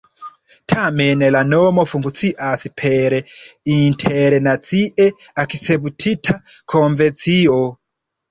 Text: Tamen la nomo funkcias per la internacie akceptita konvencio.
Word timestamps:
Tamen 0.71 1.23
la 1.33 1.41
nomo 1.49 1.83
funkcias 1.89 2.63
per 2.81 3.15
la 3.17 3.19
internacie 3.73 5.07
akceptita 5.45 6.37
konvencio. 6.77 7.63